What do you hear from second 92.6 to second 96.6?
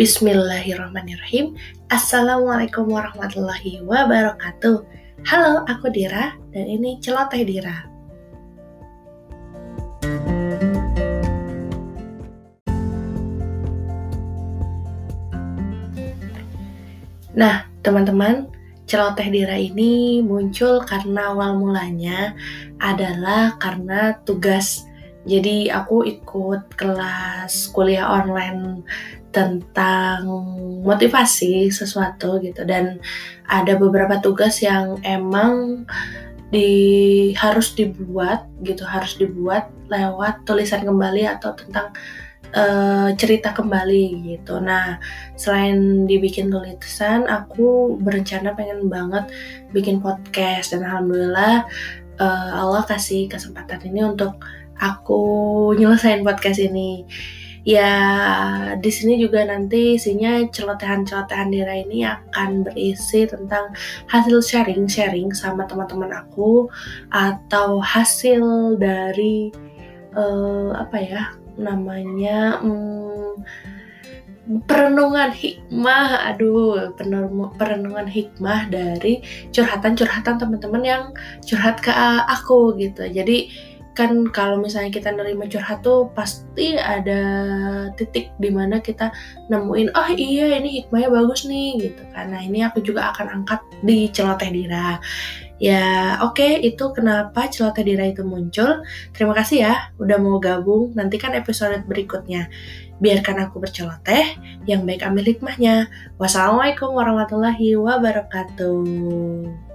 aku juga akan angkat di celoteh dira. Ya oke okay,